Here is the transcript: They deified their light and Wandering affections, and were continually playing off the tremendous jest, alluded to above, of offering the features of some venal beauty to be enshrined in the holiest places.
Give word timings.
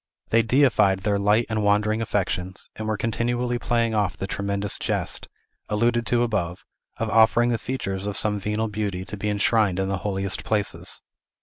They 0.29 0.41
deified 0.41 1.01
their 1.01 1.19
light 1.19 1.45
and 1.47 1.63
Wandering 1.63 2.01
affections, 2.01 2.71
and 2.75 2.87
were 2.87 2.97
continually 2.97 3.59
playing 3.59 3.93
off 3.93 4.17
the 4.17 4.25
tremendous 4.25 4.79
jest, 4.79 5.27
alluded 5.69 6.07
to 6.07 6.23
above, 6.23 6.65
of 6.97 7.11
offering 7.11 7.51
the 7.51 7.59
features 7.59 8.07
of 8.07 8.17
some 8.17 8.39
venal 8.39 8.67
beauty 8.67 9.05
to 9.05 9.15
be 9.15 9.29
enshrined 9.29 9.77
in 9.77 9.89
the 9.89 9.97
holiest 9.97 10.43
places. 10.43 11.03